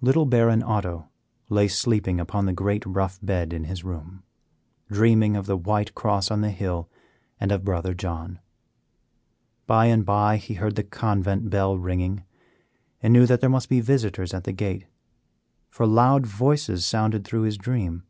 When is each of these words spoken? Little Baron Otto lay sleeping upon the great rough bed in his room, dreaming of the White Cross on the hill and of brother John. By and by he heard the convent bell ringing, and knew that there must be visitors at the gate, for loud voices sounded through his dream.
Little 0.00 0.24
Baron 0.24 0.62
Otto 0.62 1.10
lay 1.50 1.68
sleeping 1.68 2.18
upon 2.18 2.46
the 2.46 2.54
great 2.54 2.86
rough 2.86 3.18
bed 3.22 3.52
in 3.52 3.64
his 3.64 3.84
room, 3.84 4.22
dreaming 4.90 5.36
of 5.36 5.44
the 5.44 5.58
White 5.58 5.94
Cross 5.94 6.30
on 6.30 6.40
the 6.40 6.48
hill 6.50 6.88
and 7.38 7.52
of 7.52 7.66
brother 7.66 7.92
John. 7.92 8.38
By 9.66 9.84
and 9.84 10.06
by 10.06 10.38
he 10.38 10.54
heard 10.54 10.76
the 10.76 10.82
convent 10.84 11.50
bell 11.50 11.76
ringing, 11.76 12.24
and 13.02 13.12
knew 13.12 13.26
that 13.26 13.42
there 13.42 13.50
must 13.50 13.68
be 13.68 13.80
visitors 13.80 14.32
at 14.32 14.44
the 14.44 14.52
gate, 14.52 14.86
for 15.68 15.86
loud 15.86 16.26
voices 16.26 16.86
sounded 16.86 17.26
through 17.26 17.42
his 17.42 17.58
dream. 17.58 18.04